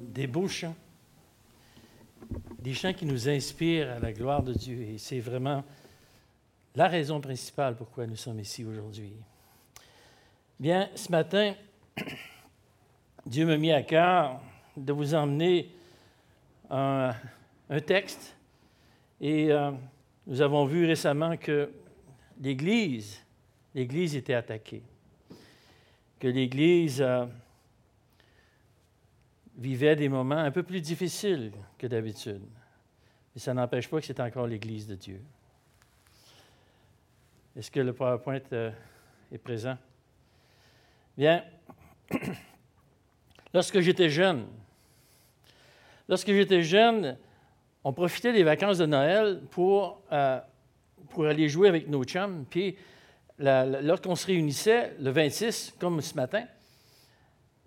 Des 0.00 0.26
beaux 0.26 0.48
chants. 0.48 0.76
Des 2.58 2.74
chants 2.74 2.92
qui 2.92 3.04
nous 3.04 3.28
inspirent 3.28 3.90
à 3.90 3.98
la 3.98 4.12
gloire 4.12 4.42
de 4.42 4.52
Dieu. 4.52 4.80
Et 4.82 4.98
c'est 4.98 5.20
vraiment 5.20 5.64
la 6.74 6.88
raison 6.88 7.20
principale 7.20 7.76
pourquoi 7.76 8.06
nous 8.06 8.16
sommes 8.16 8.40
ici 8.40 8.64
aujourd'hui. 8.64 9.12
Bien, 10.58 10.88
ce 10.94 11.10
matin, 11.10 11.54
Dieu 13.26 13.46
m'a 13.46 13.56
mis 13.56 13.72
à 13.72 13.82
cœur 13.82 14.40
de 14.76 14.92
vous 14.92 15.14
emmener 15.14 15.70
un, 16.70 17.12
un 17.68 17.80
texte. 17.80 18.36
Et 19.20 19.52
euh, 19.52 19.70
nous 20.26 20.40
avons 20.40 20.64
vu 20.64 20.86
récemment 20.86 21.36
que 21.36 21.70
l'Église, 22.40 23.20
l'Église 23.74 24.16
était 24.16 24.34
attaquée. 24.34 24.82
Que 26.18 26.28
l'Église 26.28 27.02
euh, 27.02 27.26
vivait 29.62 29.96
des 29.96 30.08
moments 30.08 30.38
un 30.38 30.50
peu 30.50 30.62
plus 30.62 30.80
difficiles 30.80 31.52
que 31.78 31.86
d'habitude. 31.86 32.42
Mais 33.34 33.40
ça 33.40 33.54
n'empêche 33.54 33.88
pas 33.88 34.00
que 34.00 34.06
c'est 34.06 34.20
encore 34.20 34.46
l'Église 34.46 34.86
de 34.86 34.96
Dieu. 34.96 35.20
Est-ce 37.56 37.70
que 37.70 37.80
le 37.80 37.92
PowerPoint 37.92 38.40
euh, 38.52 38.70
est 39.30 39.38
présent? 39.38 39.78
Bien, 41.16 41.44
lorsque 43.54 43.78
j'étais 43.80 44.10
jeune, 44.10 44.46
lorsque 46.08 46.32
j'étais 46.32 46.62
jeune, 46.62 47.16
on 47.84 47.92
profitait 47.92 48.32
des 48.32 48.42
vacances 48.42 48.78
de 48.78 48.86
Noël 48.86 49.42
pour, 49.50 50.02
euh, 50.10 50.40
pour 51.10 51.26
aller 51.26 51.48
jouer 51.48 51.68
avec 51.68 51.88
nos 51.88 52.04
chums. 52.04 52.46
Puis, 52.48 52.76
lorsqu'on 53.38 54.14
se 54.16 54.26
réunissait, 54.26 54.94
le 54.98 55.10
26, 55.10 55.74
comme 55.78 56.00
ce 56.00 56.14
matin, 56.14 56.44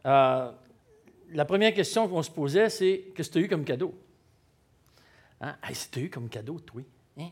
euh, 0.06 0.52
la 1.32 1.46
première 1.46 1.74
question 1.74 2.08
qu'on 2.08 2.24
se 2.24 2.32
posait, 2.32 2.70
c'est 2.70 3.12
Qu'est-ce 3.16 3.30
que 3.30 3.34
tu 3.34 3.40
as 3.40 3.42
eu 3.42 3.48
comme 3.48 3.66
cadeau? 3.66 3.94
Hein? 5.42 5.56
Que 5.62 5.74
tu 5.92 6.00
eu 6.02 6.10
comme 6.10 6.30
cadeau, 6.30 6.60
toi 6.60 6.82
hein? 7.18 7.30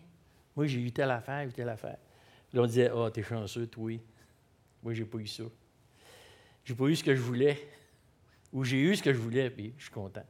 Moi, 0.55 0.67
j'ai 0.67 0.79
eu 0.79 0.91
telle 0.91 1.11
affaire, 1.11 1.51
telle 1.53 1.69
affaire. 1.69 1.97
Là, 2.51 2.61
on 2.61 2.65
disait 2.65 2.89
Ah, 2.89 2.95
oh, 2.95 3.09
t'es 3.09 3.23
chanceux, 3.23 3.67
toi. 3.67 3.91
Moi, 4.81 4.93
j'ai 4.93 5.05
pas 5.05 5.17
eu 5.17 5.27
ça. 5.27 5.43
J'ai 6.65 6.75
pas 6.75 6.85
eu 6.85 6.95
ce 6.95 7.03
que 7.03 7.15
je 7.15 7.21
voulais. 7.21 7.57
Ou 8.51 8.63
j'ai 8.63 8.79
eu 8.79 8.95
ce 8.95 9.01
que 9.01 9.11
je 9.11 9.17
voulais, 9.17 9.49
puis 9.49 9.73
je 9.77 9.83
suis 9.83 9.91
content. 9.91 10.25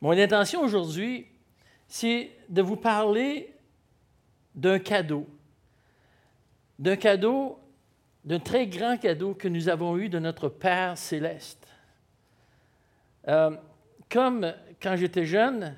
Mon 0.00 0.10
intention 0.10 0.62
aujourd'hui, 0.62 1.26
c'est 1.86 2.30
de 2.48 2.62
vous 2.62 2.76
parler 2.76 3.54
d'un 4.54 4.78
cadeau. 4.78 5.26
D'un 6.78 6.96
cadeau, 6.96 7.58
d'un 8.24 8.40
très 8.40 8.66
grand 8.66 8.98
cadeau 8.98 9.34
que 9.34 9.48
nous 9.48 9.68
avons 9.68 9.96
eu 9.96 10.08
de 10.08 10.18
notre 10.18 10.48
Père 10.48 10.98
céleste. 10.98 11.66
Euh, 13.28 13.56
comme 14.08 14.52
quand 14.80 14.96
j'étais 14.96 15.24
jeune, 15.24 15.76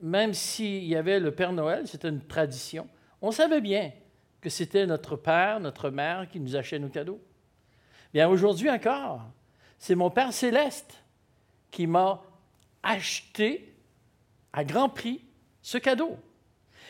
même 0.00 0.34
s'il 0.34 0.84
y 0.84 0.96
avait 0.96 1.20
le 1.20 1.34
Père 1.34 1.52
Noël, 1.52 1.86
c'était 1.86 2.08
une 2.08 2.24
tradition, 2.24 2.88
on 3.20 3.30
savait 3.30 3.60
bien 3.60 3.92
que 4.40 4.50
c'était 4.50 4.86
notre 4.86 5.16
Père, 5.16 5.60
notre 5.60 5.90
Mère 5.90 6.28
qui 6.28 6.40
nous 6.40 6.56
achetait 6.56 6.78
nos 6.78 6.88
cadeaux. 6.88 7.20
Bien, 8.12 8.28
aujourd'hui 8.28 8.68
encore, 8.68 9.22
c'est 9.78 9.94
mon 9.94 10.10
Père 10.10 10.32
céleste 10.32 11.02
qui 11.70 11.86
m'a 11.86 12.20
acheté 12.82 13.74
à 14.52 14.64
grand 14.64 14.88
prix 14.88 15.24
ce 15.62 15.78
cadeau. 15.78 16.18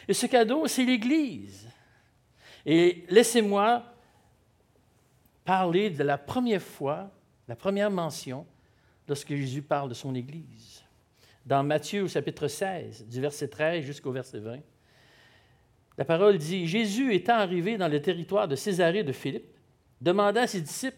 Et 0.08 0.14
ce 0.14 0.26
cadeau, 0.26 0.66
c'est 0.66 0.84
l'Église. 0.84 1.68
Et 2.64 3.04
laissez-moi 3.08 3.84
parler 5.44 5.90
de 5.90 6.02
la 6.02 6.18
première 6.18 6.62
fois, 6.62 7.10
la 7.48 7.56
première 7.56 7.90
mention, 7.90 8.46
lorsque 9.08 9.34
Jésus 9.34 9.62
parle 9.62 9.88
de 9.88 9.94
son 9.94 10.14
Église. 10.14 10.82
Dans 11.44 11.62
Matthieu 11.62 12.04
au 12.04 12.08
chapitre 12.08 12.48
16, 12.48 13.06
du 13.08 13.20
verset 13.20 13.48
13 13.48 13.84
jusqu'au 13.84 14.12
verset 14.12 14.38
20, 14.38 14.58
la 15.98 16.04
parole 16.04 16.38
dit, 16.38 16.66
Jésus 16.66 17.14
étant 17.14 17.34
arrivé 17.34 17.76
dans 17.76 17.88
le 17.88 18.00
territoire 18.00 18.48
de 18.48 18.56
Césarée 18.56 19.04
de 19.04 19.12
Philippe, 19.12 19.56
demanda 20.00 20.42
à 20.42 20.46
ses 20.46 20.60
disciples, 20.60 20.96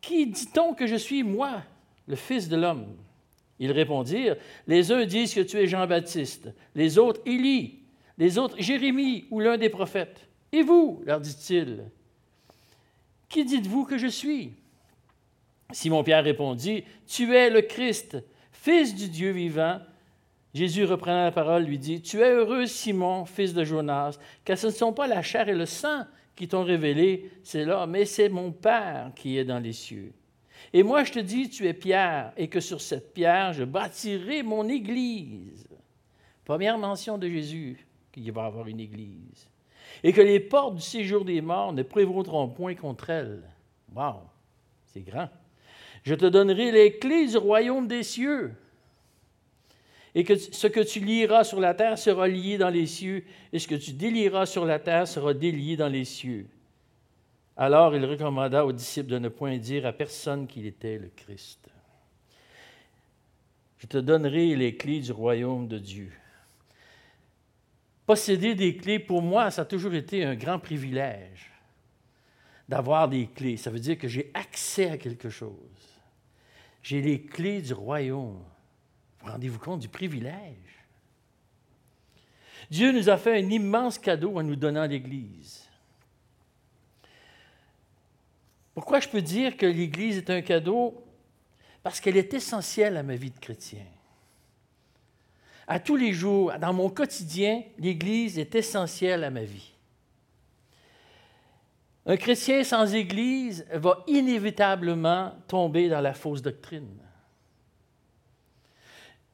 Qui 0.00 0.26
dit-on 0.26 0.74
que 0.74 0.86
je 0.86 0.96
suis, 0.96 1.22
moi, 1.22 1.62
le 2.06 2.16
Fils 2.16 2.48
de 2.48 2.56
l'homme? 2.56 2.96
Ils 3.58 3.72
répondirent, 3.72 4.36
Les 4.66 4.92
uns 4.92 5.04
disent 5.04 5.34
que 5.34 5.40
tu 5.40 5.58
es 5.58 5.66
Jean-Baptiste, 5.66 6.50
les 6.74 6.98
autres 6.98 7.20
Élie, 7.26 7.80
les 8.18 8.38
autres 8.38 8.60
Jérémie 8.60 9.26
ou 9.30 9.40
l'un 9.40 9.58
des 9.58 9.68
prophètes. 9.68 10.28
Et 10.52 10.62
vous, 10.62 11.02
leur 11.04 11.20
dit-il, 11.20 11.84
qui 13.28 13.44
dites-vous 13.44 13.84
que 13.84 13.98
je 13.98 14.06
suis? 14.06 14.54
Simon-Pierre 15.74 16.22
répondit, 16.22 16.84
Tu 17.06 17.34
es 17.34 17.50
le 17.50 17.60
Christ, 17.60 18.16
fils 18.52 18.94
du 18.94 19.08
Dieu 19.08 19.32
vivant. 19.32 19.80
Jésus 20.54 20.84
reprenant 20.84 21.24
la 21.24 21.32
parole 21.32 21.64
lui 21.64 21.78
dit, 21.78 22.00
Tu 22.00 22.20
es 22.20 22.30
heureux, 22.30 22.66
Simon, 22.66 23.24
fils 23.24 23.52
de 23.54 23.64
Jonas, 23.64 24.16
car 24.44 24.56
ce 24.56 24.68
ne 24.68 24.72
sont 24.72 24.92
pas 24.92 25.08
la 25.08 25.20
chair 25.20 25.48
et 25.48 25.54
le 25.54 25.66
sang 25.66 26.04
qui 26.36 26.46
t'ont 26.46 26.62
révélé 26.62 27.28
c'est 27.42 27.64
là, 27.64 27.86
mais 27.86 28.04
c'est 28.04 28.28
mon 28.28 28.52
Père 28.52 29.10
qui 29.16 29.36
est 29.36 29.44
dans 29.44 29.58
les 29.58 29.72
cieux. 29.72 30.12
Et 30.72 30.84
moi 30.84 31.02
je 31.02 31.12
te 31.12 31.18
dis, 31.18 31.50
tu 31.50 31.66
es 31.66 31.74
Pierre, 31.74 32.32
et 32.36 32.48
que 32.48 32.60
sur 32.60 32.80
cette 32.80 33.12
pierre 33.12 33.52
je 33.52 33.64
bâtirai 33.64 34.44
mon 34.44 34.68
Église. 34.68 35.68
Première 36.44 36.78
mention 36.78 37.18
de 37.18 37.28
Jésus 37.28 37.84
qu'il 38.12 38.30
va 38.30 38.44
avoir 38.44 38.68
une 38.68 38.80
Église. 38.80 39.48
Et 40.04 40.12
que 40.12 40.20
les 40.20 40.38
portes 40.38 40.76
du 40.76 40.82
séjour 40.82 41.24
des 41.24 41.40
morts 41.40 41.72
ne 41.72 41.82
prévaudront 41.82 42.48
point 42.48 42.76
contre 42.76 43.10
elle. 43.10 43.42
Wow, 43.92 44.20
c'est 44.86 45.02
grand. 45.02 45.28
Je 46.04 46.14
te 46.14 46.26
donnerai 46.26 46.70
les 46.70 46.98
clés 46.98 47.26
du 47.26 47.36
royaume 47.38 47.88
des 47.88 48.02
cieux. 48.02 48.52
Et 50.14 50.24
ce 50.36 50.66
que 50.68 50.80
tu 50.80 51.00
lieras 51.00 51.42
sur 51.42 51.58
la 51.58 51.74
terre 51.74 51.98
sera 51.98 52.28
lié 52.28 52.56
dans 52.56 52.68
les 52.68 52.86
cieux, 52.86 53.24
et 53.52 53.58
ce 53.58 53.66
que 53.66 53.74
tu 53.74 53.92
délieras 53.92 54.46
sur 54.46 54.64
la 54.64 54.78
terre 54.78 55.08
sera 55.08 55.34
délié 55.34 55.76
dans 55.76 55.88
les 55.88 56.04
cieux. 56.04 56.46
Alors 57.56 57.96
il 57.96 58.04
recommanda 58.04 58.64
aux 58.64 58.72
disciples 58.72 59.10
de 59.10 59.18
ne 59.18 59.28
point 59.28 59.56
dire 59.58 59.86
à 59.86 59.92
personne 59.92 60.46
qu'il 60.46 60.66
était 60.66 60.98
le 60.98 61.10
Christ. 61.16 61.68
Je 63.78 63.86
te 63.86 63.98
donnerai 63.98 64.54
les 64.56 64.76
clés 64.76 65.00
du 65.00 65.12
royaume 65.12 65.68
de 65.68 65.78
Dieu. 65.78 66.12
Posséder 68.06 68.54
des 68.54 68.76
clés, 68.76 68.98
pour 68.98 69.22
moi, 69.22 69.50
ça 69.50 69.62
a 69.62 69.64
toujours 69.64 69.94
été 69.94 70.24
un 70.24 70.34
grand 70.34 70.58
privilège 70.58 71.50
d'avoir 72.68 73.08
des 73.08 73.26
clés. 73.26 73.56
Ça 73.56 73.70
veut 73.70 73.78
dire 73.78 73.98
que 73.98 74.08
j'ai 74.08 74.30
accès 74.34 74.90
à 74.90 74.98
quelque 74.98 75.30
chose. 75.30 75.93
J'ai 76.84 77.00
les 77.00 77.22
clés 77.22 77.62
du 77.62 77.72
royaume. 77.72 78.44
Rendez-vous 79.22 79.58
compte 79.58 79.80
du 79.80 79.88
privilège. 79.88 80.84
Dieu 82.70 82.92
nous 82.92 83.08
a 83.08 83.16
fait 83.16 83.42
un 83.42 83.50
immense 83.50 83.98
cadeau 83.98 84.38
en 84.38 84.42
nous 84.42 84.54
donnant 84.54 84.86
l'Église. 84.86 85.66
Pourquoi 88.74 89.00
je 89.00 89.08
peux 89.08 89.22
dire 89.22 89.56
que 89.56 89.64
l'Église 89.64 90.18
est 90.18 90.30
un 90.30 90.42
cadeau? 90.42 91.02
Parce 91.82 92.00
qu'elle 92.00 92.18
est 92.18 92.34
essentielle 92.34 92.98
à 92.98 93.02
ma 93.02 93.16
vie 93.16 93.30
de 93.30 93.38
chrétien. 93.38 93.86
À 95.66 95.80
tous 95.80 95.96
les 95.96 96.12
jours, 96.12 96.52
dans 96.58 96.74
mon 96.74 96.90
quotidien, 96.90 97.62
l'Église 97.78 98.38
est 98.38 98.54
essentielle 98.54 99.24
à 99.24 99.30
ma 99.30 99.44
vie. 99.44 99.73
Un 102.06 102.16
chrétien 102.16 102.64
sans 102.64 102.94
Église 102.94 103.66
va 103.72 104.04
inévitablement 104.06 105.34
tomber 105.48 105.88
dans 105.88 106.00
la 106.00 106.12
fausse 106.12 106.42
doctrine. 106.42 106.98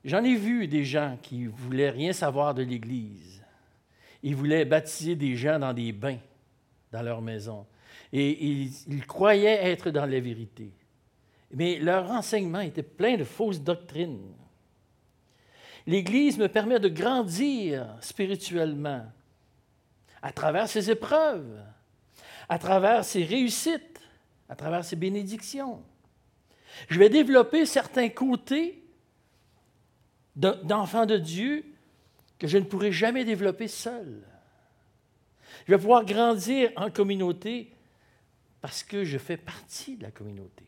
J'en 0.04 0.22
ai 0.22 0.36
vu 0.36 0.68
des 0.68 0.84
gens 0.84 1.18
qui 1.20 1.46
voulaient 1.46 1.90
rien 1.90 2.12
savoir 2.12 2.54
de 2.54 2.62
l'Église. 2.62 3.42
Ils 4.22 4.36
voulaient 4.36 4.64
baptiser 4.64 5.16
des 5.16 5.34
gens 5.34 5.58
dans 5.58 5.72
des 5.72 5.92
bains 5.92 6.18
dans 6.92 7.02
leur 7.02 7.20
maison. 7.20 7.66
Et 8.12 8.44
ils, 8.44 8.72
ils 8.88 9.06
croyaient 9.06 9.70
être 9.70 9.90
dans 9.90 10.06
la 10.06 10.20
vérité. 10.20 10.72
Mais 11.52 11.78
leur 11.78 12.10
enseignement 12.10 12.60
était 12.60 12.82
plein 12.82 13.16
de 13.16 13.24
fausses 13.24 13.60
doctrines. 13.60 14.32
L'Église 15.86 16.38
me 16.38 16.48
permet 16.48 16.78
de 16.78 16.88
grandir 16.88 17.96
spirituellement 18.00 19.04
à 20.22 20.32
travers 20.32 20.68
ses 20.68 20.90
épreuves, 20.90 21.60
à 22.50 22.58
travers 22.58 23.04
ses 23.04 23.24
réussites, 23.24 24.02
à 24.48 24.56
travers 24.56 24.84
ses 24.84 24.96
bénédictions. 24.96 25.80
Je 26.88 26.98
vais 26.98 27.08
développer 27.08 27.64
certains 27.64 28.08
côtés 28.08 28.82
d'enfant 30.34 31.06
de 31.06 31.16
Dieu 31.16 31.64
que 32.40 32.48
je 32.48 32.58
ne 32.58 32.64
pourrai 32.64 32.90
jamais 32.90 33.24
développer 33.24 33.68
seul. 33.68 34.26
Je 35.64 35.72
vais 35.72 35.78
pouvoir 35.78 36.04
grandir 36.04 36.72
en 36.74 36.90
communauté 36.90 37.72
parce 38.60 38.82
que 38.82 39.04
je 39.04 39.16
fais 39.16 39.36
partie 39.36 39.96
de 39.96 40.02
la 40.02 40.10
communauté. 40.10 40.64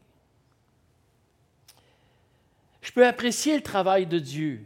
Je 2.81 2.93
peux 2.93 3.07
apprécier 3.07 3.57
le 3.57 3.63
travail 3.63 4.07
de 4.07 4.21
Dieu 4.21 4.65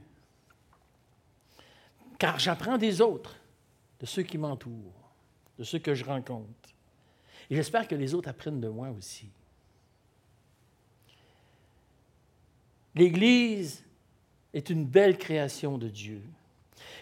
car 2.19 2.39
j'apprends 2.39 2.77
des 2.77 3.01
autres, 3.01 3.37
de 4.01 4.07
ceux 4.07 4.23
qui 4.23 4.37
m'entourent, 4.37 5.13
de 5.59 5.65
ceux 5.65 5.79
que 5.79 5.95
je 5.95 6.05
rencontre. 6.05 6.66
Et 7.51 7.57
j'espère 7.57 7.87
que 7.87 7.95
les 7.95 8.15
autres 8.15 8.29
apprennent 8.29 8.61
de 8.61 8.69
moi 8.69 8.91
aussi. 8.91 9.29
L'Église 12.95 13.85
est 14.55 14.71
une 14.71 14.87
belle 14.87 15.19
création 15.19 15.79
de 15.79 15.89
Dieu. 15.89 16.23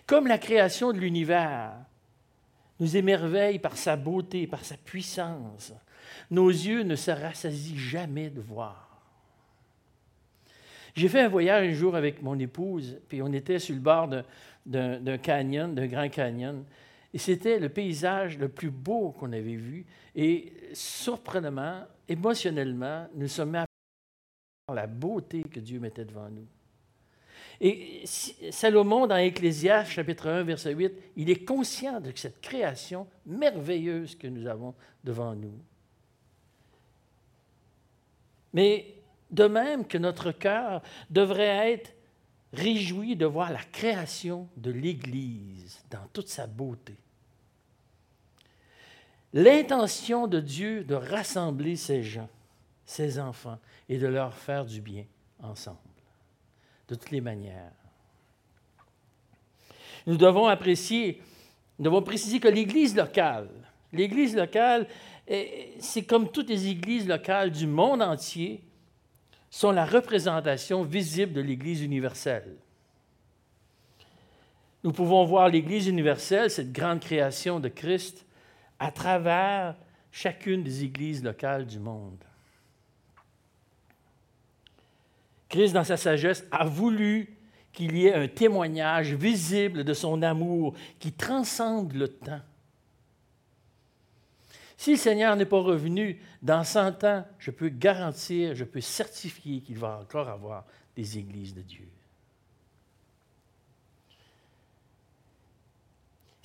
Comme 0.06 0.26
la 0.26 0.38
création 0.38 0.92
de 0.92 0.98
l'univers 0.98 1.72
nous 2.80 2.96
émerveille 2.96 3.58
par 3.58 3.76
sa 3.76 3.96
beauté, 3.96 4.46
par 4.46 4.64
sa 4.64 4.76
puissance, 4.76 5.72
nos 6.30 6.48
yeux 6.48 6.82
ne 6.82 6.96
se 6.96 7.10
rassasient 7.10 7.76
jamais 7.76 8.28
de 8.28 8.40
voir. 8.40 8.84
J'ai 10.94 11.08
fait 11.08 11.22
un 11.22 11.28
voyage 11.28 11.68
un 11.68 11.72
jour 11.72 11.96
avec 11.96 12.22
mon 12.22 12.38
épouse, 12.38 12.98
puis 13.08 13.22
on 13.22 13.32
était 13.32 13.58
sur 13.58 13.74
le 13.74 13.80
bord 13.80 14.08
d'un 14.66 15.18
canyon, 15.18 15.74
d'un 15.74 15.86
grand 15.86 16.08
canyon, 16.08 16.64
et 17.14 17.18
c'était 17.18 17.60
le 17.60 17.68
paysage 17.68 18.38
le 18.38 18.48
plus 18.48 18.72
beau 18.72 19.12
qu'on 19.12 19.32
avait 19.32 19.54
vu. 19.54 19.86
Et 20.16 20.52
surprenamment, 20.72 21.84
émotionnellement, 22.08 23.06
nous 23.14 23.28
sommes 23.28 23.54
à 23.54 23.64
la 24.74 24.88
beauté 24.88 25.44
que 25.44 25.60
Dieu 25.60 25.78
mettait 25.78 26.04
devant 26.04 26.28
nous. 26.28 26.48
Et 27.60 28.02
Salomon, 28.50 29.06
dans 29.06 29.16
Ecclésiaste, 29.16 29.92
chapitre 29.92 30.28
1, 30.28 30.42
verset 30.42 30.74
8, 30.74 30.92
il 31.14 31.30
est 31.30 31.44
conscient 31.44 32.00
de 32.00 32.10
cette 32.16 32.40
création 32.40 33.06
merveilleuse 33.26 34.16
que 34.16 34.26
nous 34.26 34.48
avons 34.48 34.74
devant 35.04 35.36
nous. 35.36 35.54
Mais 38.52 38.92
de 39.30 39.44
même 39.44 39.86
que 39.86 39.98
notre 39.98 40.32
cœur 40.32 40.82
devrait 41.10 41.74
être 41.74 41.94
réjoui 42.52 43.14
de 43.14 43.26
voir 43.26 43.52
la 43.52 43.62
création 43.62 44.48
de 44.56 44.72
l'Église 44.72 45.80
dans 45.90 46.08
toute 46.12 46.28
sa 46.28 46.48
beauté. 46.48 46.96
L'intention 49.34 50.28
de 50.28 50.38
Dieu 50.38 50.84
de 50.84 50.94
rassembler 50.94 51.74
ces 51.74 52.04
gens, 52.04 52.28
ces 52.86 53.18
enfants, 53.18 53.58
et 53.88 53.98
de 53.98 54.06
leur 54.06 54.32
faire 54.32 54.64
du 54.64 54.80
bien 54.80 55.04
ensemble, 55.42 55.78
de 56.88 56.94
toutes 56.94 57.10
les 57.10 57.20
manières. 57.20 57.72
Nous 60.06 60.16
devons 60.16 60.46
apprécier, 60.46 61.20
nous 61.78 61.86
devons 61.86 62.02
préciser 62.02 62.38
que 62.38 62.46
l'Église 62.46 62.94
locale, 62.94 63.50
l'Église 63.92 64.36
locale, 64.36 64.86
c'est 65.26 66.04
comme 66.04 66.30
toutes 66.30 66.48
les 66.48 66.68
églises 66.68 67.08
locales 67.08 67.50
du 67.50 67.66
monde 67.66 68.02
entier, 68.02 68.62
sont 69.50 69.72
la 69.72 69.84
représentation 69.84 70.84
visible 70.84 71.32
de 71.32 71.40
l'Église 71.40 71.82
universelle. 71.82 72.56
Nous 74.84 74.92
pouvons 74.92 75.24
voir 75.24 75.48
l'Église 75.48 75.88
universelle, 75.88 76.50
cette 76.50 76.72
grande 76.72 77.00
création 77.00 77.58
de 77.58 77.68
Christ, 77.68 78.26
à 78.78 78.90
travers 78.90 79.76
chacune 80.10 80.62
des 80.62 80.84
églises 80.84 81.22
locales 81.22 81.66
du 81.66 81.78
monde. 81.78 82.22
Christ, 85.48 85.72
dans 85.72 85.84
sa 85.84 85.96
sagesse, 85.96 86.44
a 86.50 86.64
voulu 86.64 87.36
qu'il 87.72 87.96
y 87.96 88.06
ait 88.06 88.14
un 88.14 88.28
témoignage 88.28 89.14
visible 89.14 89.84
de 89.84 89.94
son 89.94 90.22
amour 90.22 90.74
qui 90.98 91.12
transcende 91.12 91.92
le 91.92 92.08
temps. 92.08 92.40
Si 94.76 94.92
le 94.92 94.96
Seigneur 94.96 95.36
n'est 95.36 95.46
pas 95.46 95.60
revenu 95.60 96.20
dans 96.42 96.64
100 96.64 97.04
ans, 97.04 97.24
je 97.38 97.50
peux 97.50 97.68
garantir, 97.68 98.54
je 98.54 98.64
peux 98.64 98.80
certifier 98.80 99.60
qu'il 99.60 99.78
va 99.78 99.98
encore 100.00 100.28
avoir 100.28 100.64
des 100.96 101.18
églises 101.18 101.54
de 101.54 101.62
Dieu. 101.62 101.88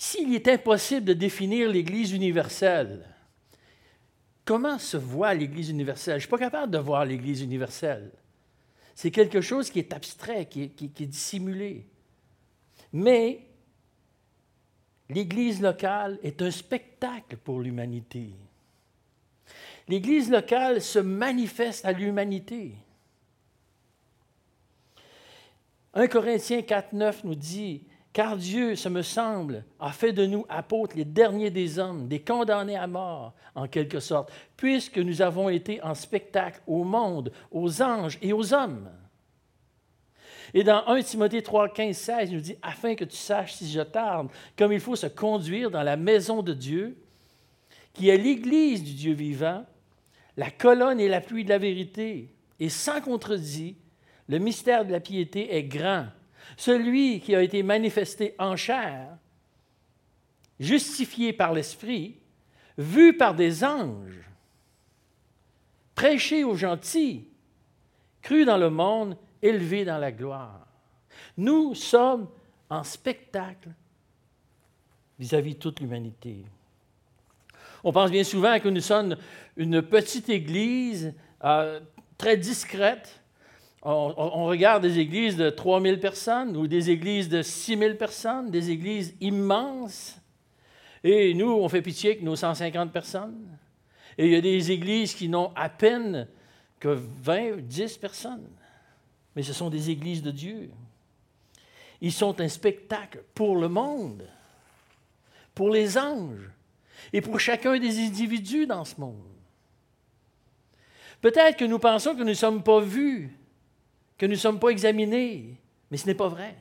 S'il 0.01 0.33
est 0.33 0.47
impossible 0.47 1.07
de 1.07 1.13
définir 1.13 1.67
l'Église 1.67 2.13
universelle, 2.13 3.05
comment 4.45 4.79
se 4.79 4.95
voit 4.95 5.33
l'Église 5.33 5.71
universelle? 5.71 6.13
Je 6.13 6.15
ne 6.15 6.19
suis 6.21 6.29
pas 6.29 6.37
capable 6.37 6.71
de 6.71 6.77
voir 6.77 7.03
l'Église 7.03 7.41
universelle. 7.41 8.09
C'est 8.95 9.11
quelque 9.11 9.41
chose 9.41 9.69
qui 9.69 9.77
est 9.77 9.91
abstrait, 9.91 10.45
qui 10.45 10.63
est, 10.63 11.01
dissimulé. 11.01 11.85
Mais 12.93 13.45
l'Église 15.09 15.61
locale 15.61 16.17
est 16.23 16.41
un 16.41 16.51
spectacle 16.51 17.35
pour 17.35 17.59
l'humanité. 17.59 18.29
L'Église 19.89 20.31
locale 20.31 20.81
se 20.81 20.99
manifeste 20.99 21.83
à 21.83 21.91
l'humanité. 21.91 22.71
1 25.93 26.07
Corinthiens 26.07 26.61
4, 26.61 26.93
9 26.93 27.23
nous 27.25 27.35
dit 27.35 27.83
Car 28.19 28.35
Dieu, 28.35 28.75
ce 28.75 28.89
me 28.89 29.01
semble, 29.01 29.63
a 29.79 29.93
fait 29.93 30.11
de 30.11 30.25
nous 30.25 30.45
apôtres 30.49 30.97
les 30.97 31.05
derniers 31.05 31.51
des 31.51 31.79
hommes, 31.79 32.09
des 32.09 32.19
condamnés 32.19 32.75
à 32.75 32.85
mort, 32.85 33.33
en 33.55 33.65
quelque 33.65 34.01
sorte, 34.01 34.29
puisque 34.57 34.97
nous 34.97 35.21
avons 35.21 35.47
été 35.47 35.81
en 35.83 35.95
spectacle 35.95 36.59
au 36.67 36.83
monde, 36.83 37.31
aux 37.49 37.81
anges 37.81 38.17
et 38.21 38.33
aux 38.33 38.53
hommes. 38.53 38.89
Et 40.53 40.65
dans 40.65 40.85
1 40.85 41.01
Timothée 41.01 41.41
3, 41.41 41.69
15, 41.69 41.95
16, 41.95 42.29
il 42.29 42.35
nous 42.35 42.41
dit 42.41 42.57
Afin 42.61 42.93
que 42.95 43.05
tu 43.05 43.15
saches, 43.15 43.53
si 43.53 43.71
je 43.71 43.79
tarde, 43.79 44.27
comme 44.57 44.73
il 44.73 44.81
faut 44.81 44.97
se 44.97 45.07
conduire 45.07 45.71
dans 45.71 45.83
la 45.83 45.95
maison 45.95 46.41
de 46.41 46.51
Dieu, 46.53 46.97
qui 47.93 48.09
est 48.09 48.17
l'Église 48.17 48.83
du 48.83 48.95
Dieu 48.95 49.13
vivant, 49.13 49.65
la 50.35 50.51
colonne 50.51 50.99
et 50.99 51.07
la 51.07 51.21
pluie 51.21 51.45
de 51.45 51.49
la 51.51 51.57
vérité. 51.57 52.35
Et 52.59 52.67
sans 52.67 52.99
contredit, 52.99 53.77
le 54.27 54.39
mystère 54.39 54.83
de 54.83 54.91
la 54.91 54.99
piété 54.99 55.55
est 55.55 55.63
grand. 55.63 56.07
Celui 56.57 57.21
qui 57.21 57.35
a 57.35 57.41
été 57.41 57.63
manifesté 57.63 58.35
en 58.39 58.55
chair, 58.55 59.17
justifié 60.59 61.33
par 61.33 61.53
l'Esprit, 61.53 62.17
vu 62.77 63.15
par 63.15 63.35
des 63.35 63.63
anges, 63.63 64.29
prêché 65.95 66.43
aux 66.43 66.55
gentils, 66.55 67.27
cru 68.21 68.45
dans 68.45 68.57
le 68.57 68.69
monde 68.69 69.17
élevé 69.41 69.85
dans 69.85 69.97
la 69.97 70.11
gloire. 70.11 70.67
Nous 71.37 71.75
sommes 71.75 72.27
en 72.69 72.83
spectacle 72.83 73.69
vis-à-vis 75.17 75.55
de 75.55 75.59
toute 75.59 75.79
l'humanité. 75.79 76.45
On 77.83 77.91
pense 77.91 78.11
bien 78.11 78.23
souvent 78.23 78.59
que 78.59 78.69
nous 78.69 78.81
sommes 78.81 79.15
une 79.55 79.81
petite 79.81 80.29
église 80.29 81.13
euh, 81.43 81.79
très 82.17 82.37
discrète. 82.37 83.21
On, 83.81 84.45
regarde 84.45 84.83
des 84.83 84.99
églises 84.99 85.37
de 85.37 85.49
3000 85.49 85.99
personnes 85.99 86.57
ou 86.57 86.67
des 86.67 86.89
églises 86.89 87.29
de 87.29 87.41
6000 87.41 87.95
personnes, 87.95 88.51
des 88.51 88.71
églises 88.71 89.15
immenses. 89.21 90.17
Et 91.03 91.33
nous, 91.33 91.49
on 91.49 91.69
fait 91.69 91.81
pitié 91.81 92.11
avec 92.11 92.23
nos 92.23 92.35
150 92.35 92.91
personnes. 92.91 93.57
Et 94.17 94.25
il 94.25 94.31
y 94.33 94.35
a 94.35 94.41
des 94.41 94.71
églises 94.71 95.13
qui 95.13 95.29
n'ont 95.29 95.53
à 95.55 95.69
peine 95.69 96.27
que 96.79 96.89
20, 96.89 97.61
10 97.61 97.97
personnes 97.97 98.49
mais 99.39 99.43
ce 99.43 99.53
sont 99.53 99.69
des 99.69 99.89
églises 99.89 100.21
de 100.21 100.31
Dieu. 100.31 100.69
Ils 102.01 102.11
sont 102.11 102.41
un 102.41 102.49
spectacle 102.49 103.23
pour 103.33 103.55
le 103.55 103.69
monde, 103.69 104.27
pour 105.55 105.69
les 105.69 105.97
anges 105.97 106.49
et 107.13 107.21
pour 107.21 107.39
chacun 107.39 107.79
des 107.79 107.99
individus 107.99 108.67
dans 108.67 108.83
ce 108.83 108.99
monde. 108.99 109.23
Peut-être 111.21 111.57
que 111.57 111.63
nous 111.63 111.79
pensons 111.79 112.15
que 112.15 112.19
nous 112.19 112.25
ne 112.25 112.33
sommes 112.33 112.63
pas 112.63 112.81
vus, 112.81 113.33
que 114.19 114.25
nous 114.25 114.33
ne 114.33 114.37
sommes 114.37 114.59
pas 114.59 114.69
examinés, 114.69 115.55
mais 115.89 115.97
ce 115.97 116.05
n'est 116.05 116.13
pas 116.13 116.27
vrai. 116.27 116.55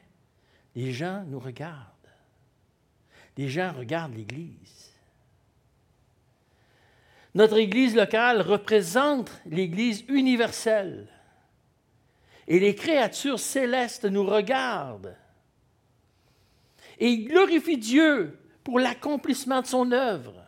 Les 0.75 0.93
gens 0.93 1.25
nous 1.27 1.41
regardent. 1.41 1.85
Les 3.37 3.49
gens 3.49 3.73
regardent 3.77 4.15
l'Église. 4.15 4.95
Notre 7.35 7.59
Église 7.59 7.95
locale 7.95 8.41
représente 8.41 9.31
l'Église 9.45 10.05
universelle 10.09 11.09
et 12.47 12.59
les 12.61 12.75
créatures 12.75 13.41
célestes 13.41 14.07
nous 14.07 14.25
regardent. 14.25 15.17
Et 16.99 17.11
ils 17.11 17.29
glorifient 17.29 17.77
Dieu 17.77 18.39
pour 18.65 18.79
l'accomplissement 18.79 19.63
de 19.63 19.67
son 19.67 19.93
œuvre. 19.93 20.45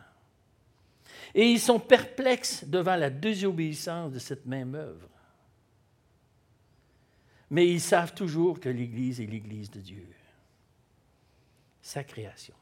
Et 1.35 1.51
ils 1.51 1.59
sont 1.59 1.79
perplexes 1.79 2.65
devant 2.65 2.95
la 2.95 3.09
désobéissance 3.09 4.11
de 4.11 4.19
cette 4.19 4.45
même 4.45 4.75
œuvre. 4.75 5.10
Mais 7.51 7.69
ils 7.69 7.81
savent 7.81 8.15
toujours 8.15 8.59
que 8.59 8.69
l'Église 8.69 9.21
est 9.21 9.27
l'Église 9.27 9.69
de 9.69 9.79
Dieu, 9.79 10.07
sa 11.81 12.03
création. 12.03 12.55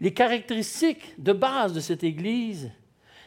Les 0.00 0.14
caractéristiques 0.14 1.14
de 1.18 1.32
base 1.32 1.74
de 1.74 1.80
cette 1.80 2.04
Église 2.04 2.70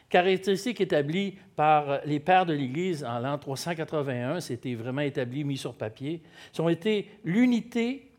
caractéristiques 0.10 0.82
établies 0.82 1.38
par 1.56 2.04
les 2.06 2.20
pères 2.20 2.46
de 2.46 2.54
l'Église 2.54 3.04
en 3.04 3.20
l'an 3.20 3.38
381, 3.38 4.40
c'était 4.40 4.74
vraiment 4.74 5.02
établi, 5.02 5.44
mis 5.44 5.58
sur 5.58 5.76
papier, 5.76 6.22
sont 6.52 6.68
été 6.68 7.12
l'unité, 7.24 8.10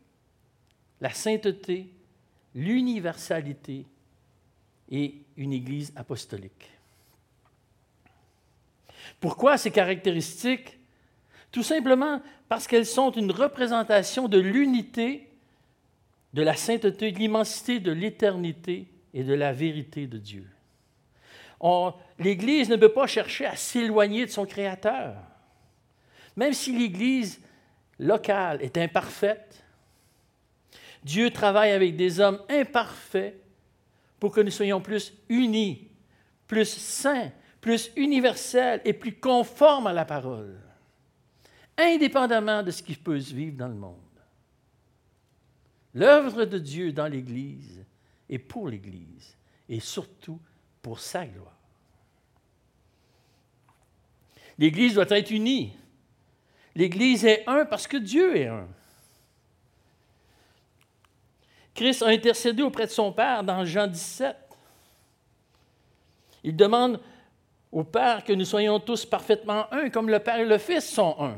la 1.01 1.09
sainteté, 1.09 1.89
l'universalité 2.55 3.85
et 4.89 5.15
une 5.37 5.53
Église 5.53 5.91
apostolique. 5.95 6.69
Pourquoi 9.19 9.57
ces 9.57 9.71
caractéristiques 9.71 10.77
Tout 11.51 11.63
simplement 11.63 12.21
parce 12.47 12.67
qu'elles 12.67 12.85
sont 12.85 13.11
une 13.11 13.31
représentation 13.31 14.27
de 14.27 14.39
l'unité, 14.39 15.29
de 16.33 16.41
la 16.41 16.55
sainteté, 16.55 17.11
de 17.11 17.19
l'immensité, 17.19 17.79
de 17.79 17.91
l'éternité 17.91 18.87
et 19.13 19.23
de 19.23 19.33
la 19.33 19.51
vérité 19.51 20.07
de 20.07 20.17
Dieu. 20.17 20.47
L'Église 22.19 22.69
ne 22.69 22.75
peut 22.75 22.93
pas 22.93 23.07
chercher 23.07 23.45
à 23.45 23.55
s'éloigner 23.55 24.25
de 24.25 24.31
son 24.31 24.45
Créateur. 24.45 25.15
Même 26.35 26.53
si 26.53 26.77
l'Église 26.77 27.41
locale 27.99 28.61
est 28.61 28.77
imparfaite, 28.77 29.63
Dieu 31.03 31.29
travaille 31.31 31.71
avec 31.71 31.95
des 31.95 32.19
hommes 32.19 32.41
imparfaits 32.49 33.35
pour 34.19 34.31
que 34.31 34.41
nous 34.41 34.51
soyons 34.51 34.81
plus 34.81 35.13
unis, 35.29 35.89
plus 36.47 36.69
saints, 36.69 37.31
plus 37.59 37.91
universels 37.95 38.81
et 38.85 38.93
plus 38.93 39.13
conformes 39.13 39.87
à 39.87 39.93
la 39.93 40.05
parole, 40.05 40.59
indépendamment 41.77 42.63
de 42.63 42.71
ce 42.71 42.83
qui 42.83 42.95
peut 42.95 43.19
se 43.19 43.33
vivre 43.33 43.57
dans 43.57 43.67
le 43.67 43.75
monde. 43.75 43.97
L'œuvre 45.93 46.45
de 46.45 46.57
Dieu 46.57 46.93
dans 46.93 47.07
l'Église 47.07 47.83
est 48.29 48.39
pour 48.39 48.69
l'Église 48.69 49.35
et 49.67 49.79
surtout 49.79 50.39
pour 50.81 50.99
sa 50.99 51.25
gloire. 51.25 51.57
L'Église 54.57 54.93
doit 54.93 55.09
être 55.09 55.31
unie. 55.31 55.73
L'Église 56.75 57.25
est 57.25 57.43
un 57.47 57.65
parce 57.65 57.87
que 57.87 57.97
Dieu 57.97 58.37
est 58.37 58.47
un. 58.47 58.67
Christ 61.73 62.03
a 62.03 62.07
intercédé 62.07 62.61
auprès 62.63 62.85
de 62.85 62.91
son 62.91 63.11
Père 63.11 63.43
dans 63.43 63.65
Jean 63.65 63.87
17. 63.87 64.35
Il 66.43 66.55
demande 66.55 66.99
au 67.71 67.83
Père 67.83 68.23
que 68.23 68.33
nous 68.33 68.45
soyons 68.45 68.79
tous 68.79 69.05
parfaitement 69.05 69.71
un, 69.73 69.89
comme 69.89 70.09
le 70.09 70.19
Père 70.19 70.39
et 70.39 70.45
le 70.45 70.57
Fils 70.57 70.89
sont 70.89 71.15
un. 71.19 71.37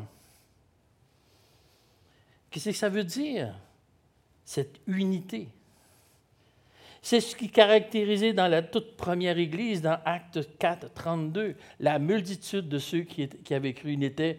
Qu'est-ce 2.53 2.69
que 2.69 2.75
ça 2.75 2.89
veut 2.89 3.03
dire, 3.03 3.51
cette 4.45 4.79
unité? 4.85 5.47
C'est 7.01 7.19
ce 7.19 7.35
qui 7.35 7.49
caractérisait 7.49 8.31
dans 8.31 8.47
la 8.47 8.61
toute 8.61 8.95
première 8.95 9.39
Église, 9.39 9.81
dans 9.81 9.99
Acte 10.05 10.39
4, 10.59 10.93
32, 10.93 11.55
la 11.79 11.97
multitude 11.97 12.69
de 12.69 12.77
ceux 12.77 13.01
qui, 13.01 13.27
avaient 13.51 13.73
cru 13.73 13.97
n'étaient 13.97 14.37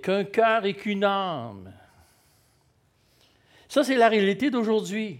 qu'un 0.00 0.22
cœur 0.22 0.64
et 0.64 0.74
qu'une 0.74 1.02
âme. 1.02 1.72
Ça, 3.68 3.82
c'est 3.82 3.96
la 3.96 4.08
réalité 4.08 4.48
d'aujourd'hui. 4.48 5.18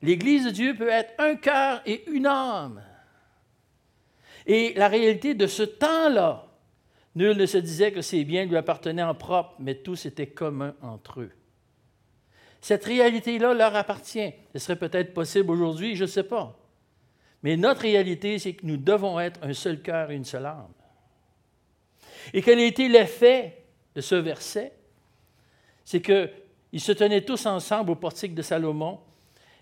L'Église 0.00 0.46
de 0.46 0.50
Dieu 0.50 0.74
peut 0.74 0.88
être 0.88 1.12
un 1.18 1.36
cœur 1.36 1.82
et 1.84 2.08
une 2.10 2.26
âme. 2.26 2.82
Et 4.46 4.72
la 4.72 4.88
réalité 4.88 5.34
de 5.34 5.46
ce 5.46 5.64
temps-là, 5.64 6.43
nul 7.14 7.36
ne 7.36 7.46
se 7.46 7.58
disait 7.58 7.92
que 7.92 8.00
ses 8.00 8.24
biens 8.24 8.44
lui 8.44 8.56
appartenaient 8.56 9.02
en 9.02 9.14
propre, 9.14 9.54
mais 9.58 9.74
tous 9.76 10.06
étaient 10.06 10.26
communs 10.26 10.74
entre 10.82 11.20
eux. 11.20 11.30
Cette 12.60 12.84
réalité-là 12.84 13.52
leur 13.52 13.76
appartient. 13.76 14.32
Ce 14.54 14.58
serait 14.58 14.78
peut-être 14.78 15.12
possible 15.12 15.50
aujourd'hui, 15.50 15.96
je 15.96 16.04
ne 16.04 16.08
sais 16.08 16.22
pas. 16.22 16.58
Mais 17.42 17.56
notre 17.56 17.82
réalité, 17.82 18.38
c'est 18.38 18.54
que 18.54 18.64
nous 18.64 18.78
devons 18.78 19.20
être 19.20 19.38
un 19.42 19.52
seul 19.52 19.82
cœur 19.82 20.10
et 20.10 20.16
une 20.16 20.24
seule 20.24 20.46
âme. 20.46 20.72
Et 22.32 22.40
quel 22.40 22.58
a 22.58 22.64
été 22.64 22.88
l'effet 22.88 23.64
de 23.94 24.00
ce 24.00 24.14
verset? 24.14 24.72
C'est 25.84 26.00
que 26.00 26.30
ils 26.72 26.80
se 26.80 26.92
tenaient 26.92 27.20
tous 27.20 27.46
ensemble 27.46 27.90
au 27.90 27.94
portique 27.94 28.34
de 28.34 28.42
Salomon, 28.42 28.98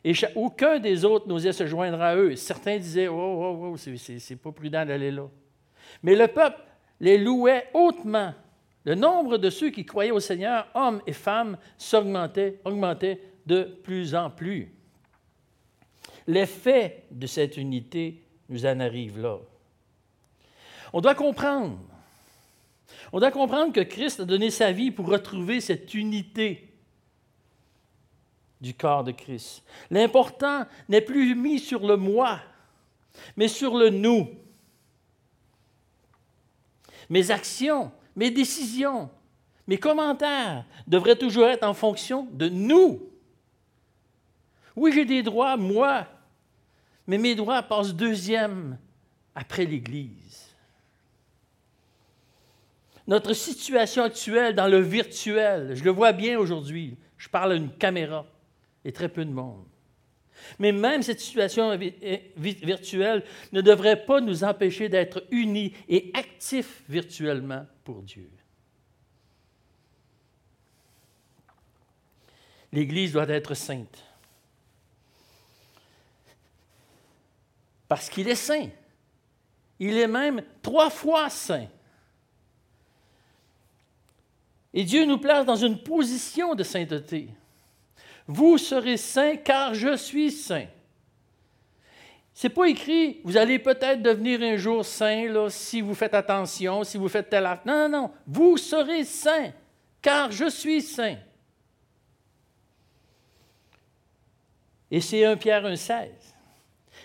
et 0.05 0.15
aucun 0.35 0.79
des 0.79 1.05
autres 1.05 1.29
n'osait 1.29 1.53
se 1.53 1.67
joindre 1.67 2.01
à 2.01 2.17
eux. 2.17 2.35
Certains 2.37 2.79
disaient 2.79 3.09
Oh, 3.09 3.15
oh, 3.17 3.75
oh, 3.75 3.77
c'est 3.77 4.37
pas 4.37 4.51
prudent 4.51 4.85
d'aller 4.85 5.11
là. 5.11 5.29
Mais 6.03 6.17
le 6.17 6.27
peuple 6.29 6.61
les 7.03 7.19
louait 7.19 7.69
hautement. 7.75 8.33
Le 8.85 8.95
nombre 8.95 9.37
de 9.37 9.51
ceux 9.51 9.71
qui 9.71 9.85
croyaient 9.85 10.13
au 10.13 10.21
Seigneur, 10.21 10.67
hommes 10.75 11.03
et 11.07 11.13
femmes, 11.13 11.59
s'augmentait, 11.77 12.61
augmentait 12.65 13.21
de 13.45 13.65
plus 13.65 14.15
en 14.15 14.31
plus. 14.31 14.73
L'effet 16.27 17.05
de 17.11 17.27
cette 17.27 17.57
unité 17.57 18.23
nous 18.49 18.65
en 18.65 18.81
arrive 18.81 19.21
là. 19.21 19.39
On 20.93 21.01
doit 21.01 21.17
comprendre. 21.17 21.79
On 23.13 23.19
doit 23.19 23.33
comprendre 23.33 23.73
que 23.73 23.81
Christ 23.81 24.21
a 24.21 24.25
donné 24.25 24.51
sa 24.51 24.71
vie 24.71 24.93
pour 24.93 25.09
retrouver 25.09 25.61
cette 25.61 25.93
unité 25.95 26.73
du 28.61 28.75
corps 28.75 29.03
de 29.03 29.11
Christ. 29.11 29.65
L'important 29.91 30.67
n'est 30.89 31.01
plus 31.01 31.35
mis 31.35 31.59
sur 31.59 31.85
le 31.85 31.97
moi, 31.97 32.41
mais 33.37 33.49
sur 33.49 33.77
le 33.77 33.91
nous. 33.91 34.29
Mes 37.13 37.31
actions, 37.31 37.93
mes 38.17 38.31
décisions, 38.31 39.11
mes 39.67 39.77
commentaires 39.77 40.65
devraient 40.87 41.15
toujours 41.15 41.45
être 41.45 41.63
en 41.63 41.75
fonction 41.75 42.27
de 42.33 42.49
nous. 42.49 43.03
Oui, 44.75 44.93
j'ai 44.95 45.05
des 45.05 45.23
droits, 45.23 45.59
moi, 45.59 46.07
mais 47.07 47.19
mes 47.19 47.35
droits 47.35 47.63
passent 47.65 47.93
deuxième 47.93 48.79
après 49.35 49.67
l'Église. 49.67 50.57
Notre 53.07 53.35
situation 53.35 54.05
actuelle 54.05 54.55
dans 54.55 54.69
le 54.69 54.81
virtuel, 54.81 55.75
je 55.75 55.85
le 55.85 55.91
vois 55.91 56.13
bien 56.13 56.39
aujourd'hui, 56.39 56.97
je 57.19 57.29
parle 57.29 57.53
à 57.53 57.57
une 57.57 57.77
caméra 57.77 58.25
et 58.87 58.93
très 58.93 59.11
peu 59.11 59.27
de 59.27 59.33
monde. 59.33 59.67
Mais 60.59 60.73
même 60.73 61.03
cette 61.03 61.21
situation 61.21 61.77
virtuelle 62.37 63.25
ne 63.53 63.61
devrait 63.61 64.05
pas 64.05 64.21
nous 64.21 64.45
empêcher 64.45 64.89
d'être 64.89 65.25
unis 65.31 65.73
et 65.89 66.11
actifs 66.15 66.83
virtuellement 66.89 67.67
pour 67.85 68.03
Dieu. 68.03 68.31
L'Église 72.73 73.13
doit 73.13 73.29
être 73.29 73.55
sainte. 73.55 74.03
Parce 77.87 78.09
qu'il 78.09 78.29
est 78.29 78.35
saint. 78.35 78.69
Il 79.79 79.99
est 79.99 80.09
même 80.09 80.43
trois 80.63 80.89
fois 80.89 81.29
saint. 81.29 81.67
Et 84.73 84.85
Dieu 84.85 85.05
nous 85.05 85.19
place 85.19 85.45
dans 85.45 85.57
une 85.57 85.83
position 85.83 86.55
de 86.55 86.63
sainteté. 86.63 87.29
Vous 88.27 88.59
serez 88.59 88.97
saints 88.97 89.37
car 89.37 89.75
je 89.75 89.97
suis 89.97 90.31
saint. 90.31 90.67
C'est 92.35 92.49
pas 92.49 92.67
écrit, 92.67 93.21
vous 93.25 93.37
allez 93.37 93.59
peut-être 93.59 94.03
devenir 94.03 94.41
un 94.43 94.57
jour 94.57 94.85
saint 94.85 95.29
là, 95.29 95.51
si 95.51 95.81
vous 95.81 95.95
faites 95.95 96.15
attention, 96.15 96.83
si 96.83 96.97
vous 96.97 97.09
faites 97.09 97.29
tel 97.29 97.45
acte. 97.45 97.67
Non, 97.67 97.89
non, 97.89 98.01
non. 98.01 98.11
Vous 98.27 98.57
serez 98.57 99.05
saint 99.05 99.53
car 100.01 100.33
je 100.33 100.49
suis 100.49 100.83
saint. 100.83 101.17
Et 104.91 105.01
c'est 105.01 105.25
1 105.25 105.37
Pierre 105.37 105.65
1,16. 105.65 106.09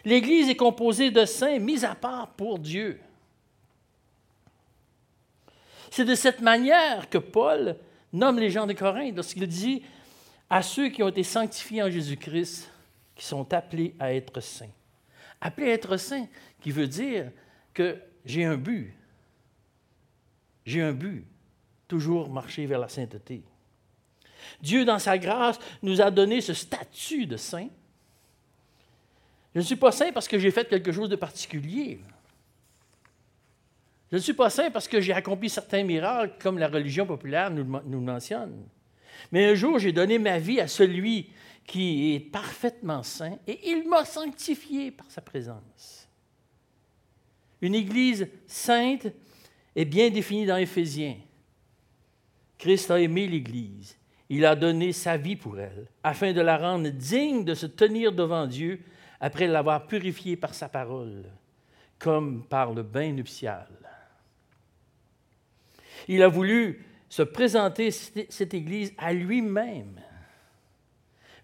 L'Église 0.05 0.49
est 0.49 0.55
composée 0.55 1.11
de 1.11 1.25
saints 1.25 1.59
mis 1.59 1.83
à 1.85 1.95
part 1.95 2.29
pour 2.29 2.59
Dieu. 2.59 2.99
C'est 5.91 6.05
de 6.05 6.15
cette 6.15 6.41
manière 6.41 7.09
que 7.09 7.17
Paul 7.17 7.75
nomme 8.13 8.39
les 8.39 8.49
gens 8.49 8.67
de 8.67 8.73
Corinthe 8.73 9.15
lorsqu'il 9.15 9.47
dit 9.47 9.83
à 10.49 10.61
ceux 10.61 10.89
qui 10.89 11.03
ont 11.03 11.09
été 11.09 11.23
sanctifiés 11.23 11.83
en 11.83 11.89
Jésus-Christ, 11.89 12.71
qui 13.15 13.25
sont 13.25 13.53
appelés 13.53 13.95
à 13.99 14.13
être 14.13 14.39
saints. 14.39 14.71
Appelés 15.41 15.71
à 15.71 15.73
être 15.73 15.97
saints, 15.97 16.27
qui 16.61 16.71
veut 16.71 16.87
dire 16.87 17.31
que 17.73 17.97
j'ai 18.25 18.45
un 18.45 18.57
but. 18.57 18.93
J'ai 20.65 20.81
un 20.81 20.93
but, 20.93 21.25
toujours 21.87 22.29
marcher 22.29 22.65
vers 22.65 22.79
la 22.79 22.89
sainteté. 22.89 23.43
Dieu, 24.61 24.85
dans 24.85 24.99
sa 24.99 25.17
grâce, 25.17 25.59
nous 25.81 26.01
a 26.01 26.11
donné 26.11 26.41
ce 26.41 26.53
statut 26.53 27.25
de 27.25 27.37
saint. 27.37 27.69
Je 29.53 29.59
ne 29.59 29.65
suis 29.65 29.75
pas 29.75 29.91
saint 29.91 30.11
parce 30.11 30.27
que 30.27 30.39
j'ai 30.39 30.51
fait 30.51 30.67
quelque 30.67 30.91
chose 30.91 31.09
de 31.09 31.15
particulier. 31.15 31.99
Je 34.11 34.17
ne 34.17 34.21
suis 34.21 34.33
pas 34.33 34.49
saint 34.49 34.71
parce 34.71 34.87
que 34.87 35.01
j'ai 35.01 35.13
accompli 35.13 35.49
certains 35.49 35.83
miracles, 35.83 36.35
comme 36.39 36.57
la 36.57 36.67
religion 36.67 37.05
populaire 37.05 37.49
nous, 37.51 37.65
nous 37.85 38.01
mentionne. 38.01 38.63
Mais 39.31 39.45
un 39.45 39.55
jour, 39.55 39.79
j'ai 39.79 39.91
donné 39.91 40.19
ma 40.19 40.39
vie 40.39 40.59
à 40.59 40.67
celui 40.67 41.29
qui 41.65 42.13
est 42.13 42.19
parfaitement 42.19 43.03
saint 43.03 43.37
et 43.45 43.69
il 43.69 43.87
m'a 43.87 44.05
sanctifié 44.05 44.91
par 44.91 45.09
sa 45.11 45.21
présence. 45.21 46.07
Une 47.61 47.75
Église 47.75 48.27
sainte 48.45 49.07
est 49.75 49.85
bien 49.85 50.09
définie 50.09 50.45
dans 50.45 50.57
Éphésiens. 50.57 51.17
Christ 52.57 52.89
a 52.89 52.99
aimé 52.99 53.27
l'Église. 53.27 53.97
Il 54.29 54.45
a 54.45 54.55
donné 54.55 54.91
sa 54.91 55.17
vie 55.17 55.35
pour 55.35 55.59
elle, 55.59 55.87
afin 56.03 56.33
de 56.33 56.41
la 56.41 56.57
rendre 56.57 56.89
digne 56.89 57.45
de 57.45 57.53
se 57.53 57.65
tenir 57.65 58.11
devant 58.11 58.45
Dieu 58.45 58.81
après 59.19 59.47
l'avoir 59.47 59.87
purifiée 59.87 60.35
par 60.35 60.53
sa 60.53 60.67
parole, 60.67 61.25
comme 61.97 62.45
par 62.45 62.73
le 62.73 62.83
bain 62.83 63.11
nuptial. 63.11 63.67
Il 66.07 66.21
a 66.21 66.27
voulu 66.27 66.85
se 67.09 67.21
présenter 67.23 67.91
cette 67.91 68.53
Église 68.53 68.93
à 68.97 69.13
lui-même, 69.13 70.01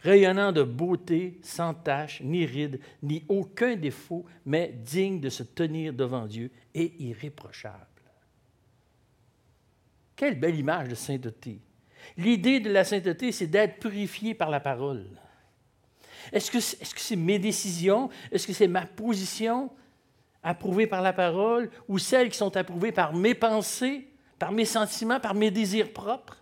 rayonnant 0.02 0.52
de 0.52 0.64
beauté, 0.64 1.40
sans 1.42 1.74
tache, 1.74 2.22
ni 2.22 2.46
ride, 2.46 2.80
ni 3.02 3.24
aucun 3.30 3.76
défaut, 3.76 4.26
mais 4.46 4.74
digne 4.84 5.20
de 5.20 5.30
se 5.30 5.44
tenir 5.44 5.94
devant 5.94 6.26
Dieu 6.26 6.52
et 6.74 6.94
irréprochable. 7.00 7.88
Quelle 10.16 10.40
belle 10.40 10.60
image 10.60 10.90
de 10.90 10.96
sainteté. 10.96 11.60
L'idée 12.18 12.60
de 12.60 12.70
la 12.70 12.84
sainteté, 12.84 13.32
c'est 13.32 13.48
d'être 13.48 13.80
purifié 13.80 14.34
par 14.34 14.50
la 14.50 14.60
parole. 14.60 15.08
Est-ce 16.32 16.52
que 16.52 16.60
c'est 16.60 17.16
mes 17.16 17.40
décisions? 17.40 18.10
Est-ce 18.32 18.46
que 18.46 18.54
c'est 18.54 18.68
ma 18.68 18.86
position 18.86 19.72
approuvée 20.42 20.88
par 20.88 21.02
la 21.02 21.14
parole 21.14 21.70
ou 21.88 21.98
celles 21.98 22.30
qui 22.30 22.38
sont 22.38 22.56
approuvées 22.58 22.92
par 22.92 23.14
mes 23.14 23.34
pensées? 23.34 24.08
Par 24.44 24.52
mes 24.52 24.66
sentiments, 24.66 25.22
par 25.22 25.36
mes 25.36 25.52
désirs 25.52 25.94
propres? 25.94 26.38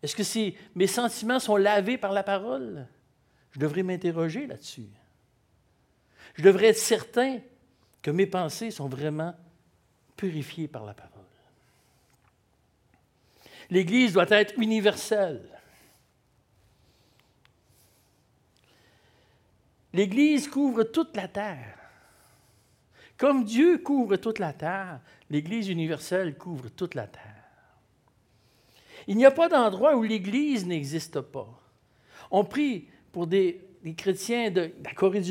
Est-ce 0.00 0.14
que 0.14 0.22
si 0.22 0.56
mes 0.76 0.86
sentiments 0.86 1.40
sont 1.40 1.56
lavés 1.56 1.98
par 1.98 2.12
la 2.12 2.22
parole? 2.22 2.86
Je 3.50 3.58
devrais 3.58 3.82
m'interroger 3.82 4.46
là-dessus. 4.46 4.86
Je 6.36 6.42
devrais 6.44 6.68
être 6.68 6.78
certain 6.78 7.40
que 8.00 8.12
mes 8.12 8.26
pensées 8.26 8.70
sont 8.70 8.88
vraiment 8.88 9.34
purifiées 10.16 10.68
par 10.68 10.84
la 10.84 10.94
parole. 10.94 11.10
L'Église 13.68 14.12
doit 14.12 14.30
être 14.30 14.56
universelle. 14.56 15.42
L'Église 19.92 20.46
couvre 20.46 20.84
toute 20.84 21.16
la 21.16 21.26
terre. 21.26 21.81
Comme 23.16 23.44
Dieu 23.44 23.78
couvre 23.78 24.16
toute 24.16 24.38
la 24.38 24.52
terre, 24.52 25.00
l'Église 25.30 25.68
universelle 25.68 26.36
couvre 26.36 26.68
toute 26.68 26.94
la 26.94 27.06
terre. 27.06 27.22
Il 29.06 29.16
n'y 29.16 29.26
a 29.26 29.30
pas 29.30 29.48
d'endroit 29.48 29.96
où 29.96 30.02
l'Église 30.02 30.66
n'existe 30.66 31.20
pas. 31.20 31.48
On 32.30 32.44
prie 32.44 32.88
pour 33.12 33.26
des, 33.26 33.60
chrétiens 33.96 34.50
de, 34.50 34.72
la 34.84 34.92
Corée 34.92 35.20
du 35.20 35.30